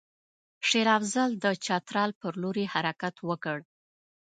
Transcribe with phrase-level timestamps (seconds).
[0.67, 3.57] شېر افضل د چترال پر لوري حرکت وکړ.